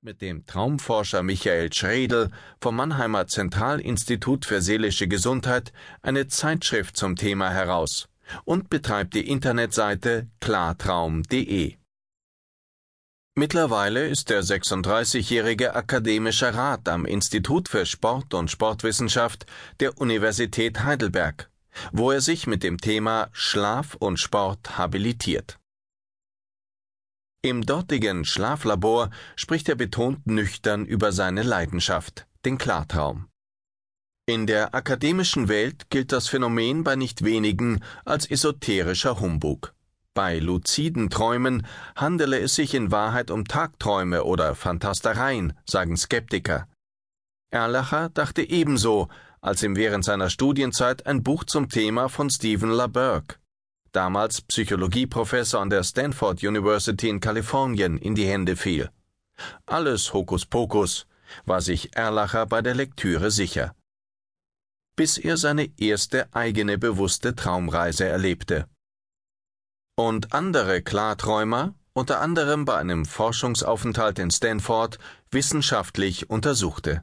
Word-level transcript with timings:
mit 0.00 0.22
dem 0.22 0.46
Traumforscher 0.46 1.24
Michael 1.24 1.72
Schredel 1.72 2.30
vom 2.60 2.76
Mannheimer 2.76 3.26
Zentralinstitut 3.26 4.44
für 4.44 4.62
seelische 4.62 5.08
Gesundheit 5.08 5.72
eine 6.02 6.28
Zeitschrift 6.28 6.96
zum 6.96 7.16
Thema 7.16 7.50
heraus 7.50 8.08
und 8.44 8.70
betreibt 8.70 9.14
die 9.14 9.28
Internetseite 9.28 10.28
klartraum.de. 10.40 11.76
Mittlerweile 13.34 14.06
ist 14.06 14.30
der 14.30 14.42
36-jährige 14.42 15.74
akademischer 15.74 16.54
Rat 16.54 16.88
am 16.88 17.04
Institut 17.04 17.68
für 17.68 17.84
Sport 17.84 18.34
und 18.34 18.50
Sportwissenschaft 18.50 19.46
der 19.80 19.98
Universität 19.98 20.84
Heidelberg, 20.84 21.50
wo 21.92 22.12
er 22.12 22.20
sich 22.20 22.46
mit 22.46 22.62
dem 22.62 22.78
Thema 22.78 23.28
Schlaf 23.32 23.94
und 23.94 24.18
Sport 24.18 24.78
habilitiert. 24.78 25.58
Im 27.40 27.64
dortigen 27.64 28.24
Schlaflabor 28.24 29.10
spricht 29.36 29.68
er 29.68 29.76
betont 29.76 30.26
nüchtern 30.26 30.84
über 30.84 31.12
seine 31.12 31.44
Leidenschaft, 31.44 32.26
den 32.44 32.58
Klartraum. 32.58 33.28
In 34.26 34.48
der 34.48 34.74
akademischen 34.74 35.48
Welt 35.48 35.88
gilt 35.88 36.10
das 36.10 36.26
Phänomen 36.26 36.82
bei 36.82 36.96
nicht 36.96 37.22
wenigen 37.22 37.84
als 38.04 38.28
esoterischer 38.28 39.20
Humbug. 39.20 39.72
Bei 40.14 40.40
luziden 40.40 41.10
Träumen 41.10 41.64
handele 41.94 42.40
es 42.40 42.56
sich 42.56 42.74
in 42.74 42.90
Wahrheit 42.90 43.30
um 43.30 43.44
Tagträume 43.44 44.24
oder 44.24 44.56
Fantastereien, 44.56 45.52
sagen 45.64 45.96
Skeptiker. 45.96 46.66
Erlacher 47.52 48.08
dachte 48.08 48.42
ebenso, 48.42 49.08
als 49.40 49.62
ihm 49.62 49.76
während 49.76 50.04
seiner 50.04 50.28
Studienzeit 50.28 51.06
ein 51.06 51.22
Buch 51.22 51.44
zum 51.44 51.68
Thema 51.68 52.08
von 52.08 52.30
Stephen 52.30 52.70
LaBerge 52.70 53.36
damals 53.92 54.40
Psychologieprofessor 54.42 55.60
an 55.60 55.70
der 55.70 55.84
Stanford 55.84 56.42
University 56.42 57.08
in 57.08 57.20
Kalifornien, 57.20 57.98
in 57.98 58.14
die 58.14 58.26
Hände 58.26 58.56
fiel. 58.56 58.90
Alles 59.66 60.12
Hokuspokus, 60.12 61.06
war 61.46 61.60
sich 61.60 61.94
Erlacher 61.96 62.46
bei 62.46 62.62
der 62.62 62.74
Lektüre 62.74 63.30
sicher. 63.30 63.74
Bis 64.96 65.18
er 65.18 65.36
seine 65.36 65.70
erste 65.78 66.32
eigene 66.34 66.78
bewusste 66.78 67.34
Traumreise 67.34 68.06
erlebte. 68.06 68.66
Und 69.96 70.32
andere 70.32 70.82
Klarträumer, 70.82 71.74
unter 71.92 72.20
anderem 72.20 72.64
bei 72.64 72.76
einem 72.76 73.04
Forschungsaufenthalt 73.04 74.18
in 74.18 74.30
Stanford, 74.30 74.98
wissenschaftlich 75.30 76.30
untersuchte. 76.30 77.02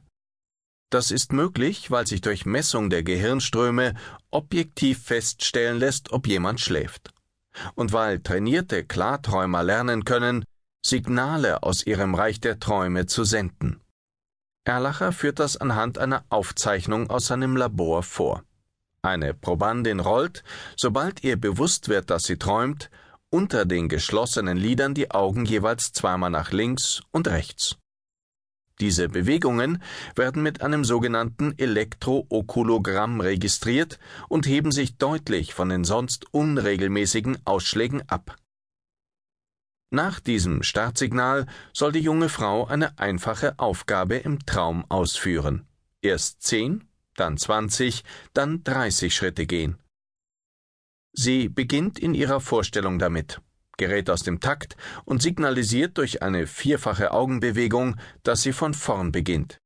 Das 0.90 1.10
ist 1.10 1.32
möglich, 1.32 1.90
weil 1.90 2.06
sich 2.06 2.20
durch 2.20 2.46
Messung 2.46 2.90
der 2.90 3.02
Gehirnströme 3.02 3.94
objektiv 4.30 5.02
feststellen 5.02 5.78
lässt, 5.78 6.12
ob 6.12 6.26
jemand 6.26 6.60
schläft. 6.60 7.12
Und 7.74 7.92
weil 7.92 8.20
trainierte 8.20 8.84
Klarträumer 8.84 9.62
lernen 9.62 10.04
können, 10.04 10.44
Signale 10.84 11.64
aus 11.64 11.84
ihrem 11.84 12.14
Reich 12.14 12.40
der 12.40 12.60
Träume 12.60 13.06
zu 13.06 13.24
senden. 13.24 13.80
Erlacher 14.64 15.12
führt 15.12 15.40
das 15.40 15.56
anhand 15.56 15.98
einer 15.98 16.24
Aufzeichnung 16.28 17.10
aus 17.10 17.26
seinem 17.26 17.56
Labor 17.56 18.02
vor. 18.02 18.44
Eine 19.02 19.34
Probandin 19.34 20.00
rollt, 20.00 20.44
sobald 20.76 21.24
ihr 21.24 21.36
bewusst 21.36 21.88
wird, 21.88 22.10
dass 22.10 22.24
sie 22.24 22.36
träumt, 22.36 22.90
unter 23.30 23.64
den 23.64 23.88
geschlossenen 23.88 24.56
Lidern 24.56 24.94
die 24.94 25.10
Augen 25.10 25.44
jeweils 25.44 25.92
zweimal 25.92 26.30
nach 26.30 26.52
links 26.52 27.02
und 27.10 27.28
rechts. 27.28 27.76
Diese 28.80 29.08
Bewegungen 29.08 29.82
werden 30.14 30.42
mit 30.42 30.60
einem 30.60 30.84
sogenannten 30.84 31.54
Elektrookulogramm 31.58 33.20
registriert 33.20 33.98
und 34.28 34.46
heben 34.46 34.70
sich 34.70 34.98
deutlich 34.98 35.54
von 35.54 35.70
den 35.70 35.84
sonst 35.84 36.26
unregelmäßigen 36.32 37.38
Ausschlägen 37.46 38.02
ab. 38.08 38.36
Nach 39.90 40.20
diesem 40.20 40.62
Startsignal 40.62 41.46
soll 41.72 41.92
die 41.92 42.00
junge 42.00 42.28
Frau 42.28 42.66
eine 42.66 42.98
einfache 42.98 43.58
Aufgabe 43.58 44.16
im 44.16 44.44
Traum 44.44 44.84
ausführen. 44.90 45.66
Erst 46.02 46.42
zehn, 46.42 46.84
dann 47.14 47.38
zwanzig, 47.38 48.04
dann 48.34 48.62
dreißig 48.62 49.14
Schritte 49.14 49.46
gehen. 49.46 49.78
Sie 51.12 51.48
beginnt 51.48 51.98
in 51.98 52.14
ihrer 52.14 52.40
Vorstellung 52.40 52.98
damit 52.98 53.40
gerät 53.76 54.10
aus 54.10 54.22
dem 54.22 54.40
Takt 54.40 54.76
und 55.04 55.22
signalisiert 55.22 55.98
durch 55.98 56.22
eine 56.22 56.46
vierfache 56.46 57.12
Augenbewegung, 57.12 57.96
dass 58.22 58.42
sie 58.42 58.52
von 58.52 58.74
vorn 58.74 59.12
beginnt. 59.12 59.58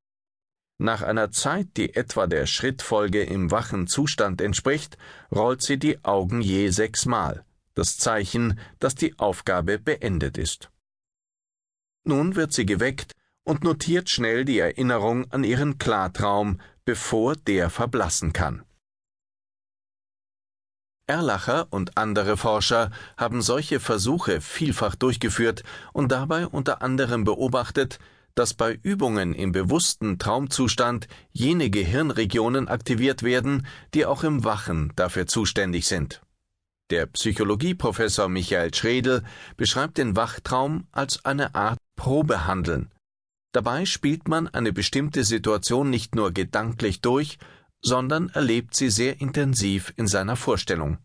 Nach 0.79 1.03
einer 1.03 1.31
Zeit, 1.31 1.77
die 1.77 1.95
etwa 1.95 2.27
der 2.27 2.47
Schrittfolge 2.47 3.23
im 3.23 3.51
wachen 3.51 3.87
Zustand 3.87 4.41
entspricht, 4.41 4.97
rollt 5.31 5.63
sie 5.63 5.79
die 5.79 6.03
Augen 6.05 6.41
je 6.41 6.71
sechsmal, 6.71 7.45
das 7.75 7.99
Zeichen, 7.99 8.59
dass 8.79 8.95
die 8.95 9.19
Aufgabe 9.19 9.79
beendet 9.79 10.39
ist. 10.39 10.71
Nun 12.05 12.35
wird 12.35 12.55
sie 12.55 12.65
geweckt 12.65 13.13
und 13.45 13.63
notiert 13.63 14.09
schnell 14.09 14.47
die 14.47 14.59
Erinnerung 14.59 15.31
an 15.31 15.45
ihren 15.45 15.77
Klartraum, 15.77 16.61
bevor 16.87 17.37
der 17.37 17.69
verblassen 17.69 18.33
kann. 18.33 18.65
Erlacher 21.11 21.67
und 21.71 21.97
andere 21.97 22.37
Forscher 22.37 22.93
haben 23.17 23.43
solche 23.43 23.81
Versuche 23.81 24.41
vielfach 24.41 24.95
durchgeführt 24.95 25.65
und 25.93 26.13
dabei 26.13 26.47
unter 26.47 26.83
anderem 26.83 27.25
beobachtet, 27.25 27.99
dass 28.37 28.55
bei 28.55 28.79
Übungen 28.85 29.35
im 29.35 29.51
bewussten 29.51 30.21
Traumzustand 30.21 31.09
jene 31.33 31.69
Gehirnregionen 31.69 32.69
aktiviert 32.69 33.25
werden, 33.25 33.67
die 33.93 34.07
auch 34.07 34.23
im 34.23 34.45
Wachen 34.45 34.93
dafür 34.95 35.27
zuständig 35.27 35.89
sind. 35.89 36.23
Der 36.91 37.07
Psychologieprofessor 37.07 38.29
Michael 38.29 38.73
Schredel 38.73 39.25
beschreibt 39.57 39.99
den 39.99 40.15
Wachtraum 40.15 40.87
als 40.93 41.25
eine 41.25 41.57
Art 41.57 41.81
Probehandeln. 41.97 42.93
Dabei 43.51 43.85
spielt 43.85 44.29
man 44.29 44.47
eine 44.47 44.73
bestimmte 44.73 45.25
Situation 45.25 45.91
nicht 45.91 46.15
nur 46.15 46.31
gedanklich 46.31 47.01
durch, 47.01 47.39
sondern 47.83 48.29
erlebt 48.31 48.75
sie 48.75 48.91
sehr 48.91 49.21
intensiv 49.21 49.93
in 49.97 50.07
seiner 50.07 50.37
Vorstellung. 50.37 50.99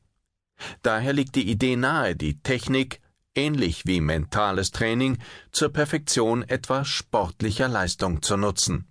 Daher 0.81 1.13
liegt 1.13 1.35
die 1.35 1.49
Idee 1.49 1.75
nahe, 1.75 2.15
die 2.15 2.39
Technik, 2.39 3.01
ähnlich 3.33 3.85
wie 3.85 4.01
mentales 4.01 4.71
Training, 4.71 5.17
zur 5.51 5.69
Perfektion 5.69 6.43
etwa 6.43 6.85
sportlicher 6.85 7.67
Leistung 7.67 8.21
zu 8.21 8.37
nutzen. 8.37 8.87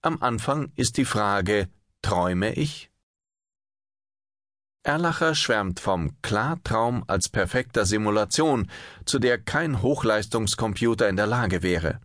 Am 0.00 0.22
Anfang 0.22 0.72
ist 0.76 0.96
die 0.96 1.04
Frage, 1.04 1.68
träume 2.02 2.54
ich? 2.54 2.90
Erlacher 4.82 5.34
schwärmt 5.34 5.80
vom 5.80 6.20
Klartraum 6.20 7.04
als 7.06 7.30
perfekter 7.30 7.86
Simulation, 7.86 8.70
zu 9.06 9.18
der 9.18 9.38
kein 9.38 9.80
Hochleistungskomputer 9.80 11.08
in 11.08 11.16
der 11.16 11.26
Lage 11.26 11.62
wäre. 11.62 12.00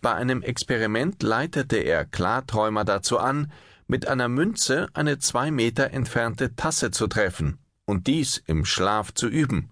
Bei 0.00 0.14
einem 0.14 0.42
Experiment 0.42 1.22
leitete 1.22 1.76
er 1.78 2.04
Klarträumer 2.04 2.84
dazu 2.84 3.18
an, 3.18 3.52
mit 3.86 4.08
einer 4.08 4.28
Münze 4.28 4.88
eine 4.94 5.18
zwei 5.18 5.50
Meter 5.50 5.90
entfernte 5.90 6.56
Tasse 6.56 6.90
zu 6.90 7.06
treffen 7.06 7.58
und 7.84 8.06
dies 8.06 8.42
im 8.46 8.64
Schlaf 8.64 9.12
zu 9.12 9.28
üben. 9.28 9.70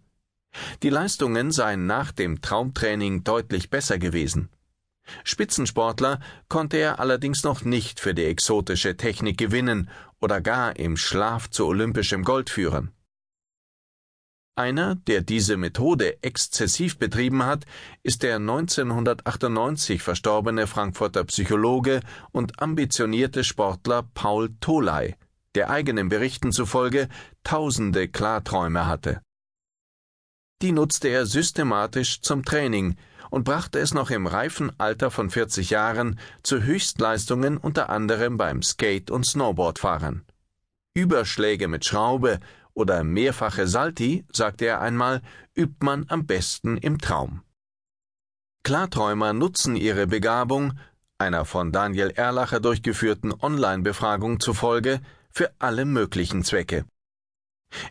Die 0.83 0.91
Leistungen 0.91 1.51
seien 1.51 1.87
nach 1.87 2.13
dem 2.13 2.43
Traumtraining 2.43 3.25
deutlich 3.25 3.71
besser 3.71 3.99
gewesen. 3.99 4.51
Spitzensportler 5.25 6.21
konnte 6.49 6.77
er 6.77 7.01
allerdings 7.01 7.43
noch 7.43 7.65
nicht 7.65 8.01
für 8.01 8.15
die 8.15 8.25
exotische 8.25 8.97
Technik 8.97 9.39
gewinnen 9.39 9.89
oder 10.21 10.41
gar 10.41 10.77
im 10.77 10.97
Schlaf 10.97 11.51
zu 11.51 11.67
olympischem 11.67 12.23
Gold 12.23 12.51
führen. 12.51 12.93
Einer, 14.55 14.97
der 14.97 15.23
diese 15.23 15.57
Methode 15.57 16.23
exzessiv 16.23 16.99
betrieben 16.99 17.43
hat, 17.43 17.65
ist 18.03 18.23
der 18.23 18.37
1998 18.37 20.03
verstorbene 20.03 20.67
Frankfurter 20.67 21.25
Psychologe 21.25 22.01
und 22.33 22.61
ambitionierte 22.61 23.45
Sportler 23.45 24.03
Paul 24.13 24.51
Toley, 24.61 25.15
der 25.55 25.71
eigenen 25.71 26.11
Berichten 26.11 26.53
zufolge 26.53 27.09
tausende 27.45 28.09
Klarträume 28.09 28.87
hatte. 28.87 29.23
Die 30.61 30.73
nutzte 30.73 31.09
er 31.09 31.25
systematisch 31.25 32.21
zum 32.21 32.45
Training 32.45 32.97
und 33.31 33.45
brachte 33.45 33.79
es 33.79 33.95
noch 33.95 34.11
im 34.11 34.27
reifen 34.27 34.71
Alter 34.79 35.11
von 35.11 35.31
40 35.31 35.71
Jahren 35.71 36.19
zu 36.43 36.63
Höchstleistungen 36.63 37.57
unter 37.57 37.89
anderem 37.89 38.37
beim 38.37 38.63
Skate- 38.63 39.11
und 39.11 39.25
Snowboardfahren. 39.25 40.27
Überschläge 40.95 41.69
mit 41.69 41.87
Schraube 41.87 42.39
oder 42.75 43.05
mehrfache 43.05 43.67
Salti, 43.67 44.25
sagte 44.33 44.67
er 44.67 44.81
einmal, 44.81 45.23
übt 45.55 45.85
man 45.85 46.07
am 46.09 46.27
besten 46.27 46.77
im 46.77 46.99
Traum. 46.99 47.43
Klarträumer 48.65 49.33
nutzen 49.33 49.77
ihre 49.77 50.07
Begabung, 50.07 50.75
einer 51.19 51.45
von 51.45 51.73
Daniel 51.73 52.11
Erlacher 52.11 52.61
durchgeführten 52.61 53.33
Online-Befragung 53.33 54.41
zufolge, 54.41 55.01
für 55.31 55.51
alle 55.59 55.85
möglichen 55.85 56.45
Zwecke. 56.45 56.85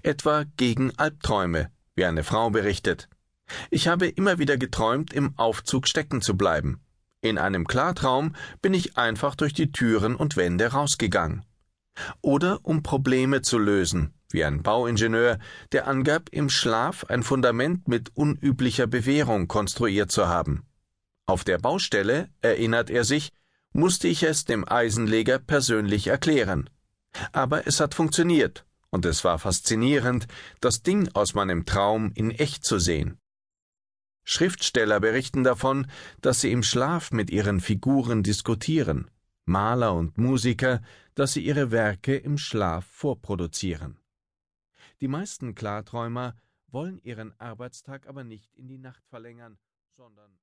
Etwa 0.03 0.45
gegen 0.57 0.95
Albträume, 0.97 1.71
wie 1.95 2.05
eine 2.05 2.23
Frau 2.23 2.49
berichtet. 2.49 3.09
Ich 3.69 3.87
habe 3.87 4.07
immer 4.07 4.37
wieder 4.39 4.57
geträumt, 4.57 5.13
im 5.13 5.37
Aufzug 5.37 5.87
stecken 5.87 6.21
zu 6.21 6.37
bleiben. 6.37 6.81
In 7.21 7.37
einem 7.37 7.67
Klartraum 7.67 8.35
bin 8.61 8.73
ich 8.73 8.97
einfach 8.97 9.35
durch 9.35 9.53
die 9.53 9.71
Türen 9.71 10.15
und 10.15 10.37
Wände 10.37 10.67
rausgegangen. 10.67 11.45
Oder 12.21 12.59
um 12.63 12.83
Probleme 12.83 13.41
zu 13.41 13.57
lösen, 13.57 14.13
wie 14.33 14.43
ein 14.43 14.63
Bauingenieur, 14.63 15.39
der 15.71 15.87
angab, 15.87 16.29
im 16.31 16.49
Schlaf 16.49 17.05
ein 17.05 17.23
Fundament 17.23 17.87
mit 17.87 18.15
unüblicher 18.15 18.87
Bewährung 18.87 19.47
konstruiert 19.47 20.11
zu 20.11 20.27
haben. 20.27 20.65
Auf 21.25 21.43
der 21.43 21.57
Baustelle, 21.57 22.29
erinnert 22.41 22.89
er 22.89 23.03
sich, 23.03 23.31
musste 23.73 24.07
ich 24.07 24.23
es 24.23 24.45
dem 24.45 24.67
Eisenleger 24.67 25.39
persönlich 25.39 26.07
erklären. 26.07 26.69
Aber 27.31 27.67
es 27.67 27.79
hat 27.79 27.93
funktioniert, 27.93 28.65
und 28.89 29.05
es 29.05 29.23
war 29.23 29.39
faszinierend, 29.39 30.27
das 30.59 30.83
Ding 30.83 31.09
aus 31.13 31.33
meinem 31.33 31.65
Traum 31.65 32.11
in 32.15 32.31
echt 32.31 32.65
zu 32.65 32.79
sehen. 32.79 33.17
Schriftsteller 34.23 34.99
berichten 34.99 35.43
davon, 35.43 35.87
dass 36.21 36.41
sie 36.41 36.51
im 36.51 36.63
Schlaf 36.63 37.11
mit 37.11 37.31
ihren 37.31 37.59
Figuren 37.59 38.23
diskutieren, 38.23 39.09
Maler 39.45 39.93
und 39.93 40.17
Musiker, 40.17 40.81
dass 41.15 41.33
sie 41.33 41.43
ihre 41.43 41.71
Werke 41.71 42.15
im 42.15 42.37
Schlaf 42.37 42.85
vorproduzieren. 42.85 43.97
Die 45.01 45.07
meisten 45.07 45.55
Klarträumer 45.55 46.35
wollen 46.67 46.99
ihren 46.99 47.33
Arbeitstag 47.39 48.05
aber 48.05 48.23
nicht 48.23 48.53
in 48.53 48.67
die 48.67 48.77
Nacht 48.77 49.03
verlängern, 49.07 49.57
sondern 49.89 50.39